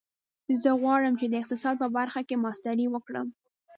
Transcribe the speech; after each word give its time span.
زه 0.61 0.69
غواړم 0.81 1.13
چې 1.19 1.25
د 1.27 1.33
اقتصاد 1.41 1.75
په 1.81 1.87
برخه 1.97 2.21
کې 2.27 2.41
ماسټري 2.43 2.87
وکړم 2.89 3.27